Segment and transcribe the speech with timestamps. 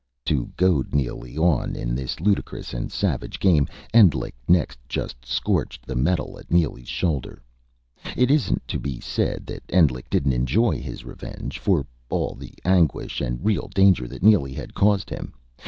[0.25, 5.93] To goad Neely on in this ludicrous and savage game, Endlich next just scorched the
[5.95, 7.39] metal at Neely's shoulder.
[8.17, 13.21] It isn't to be said that Endlich didn't enjoy his revenge for all the anguish
[13.21, 15.35] and real danger that Neely had caused him.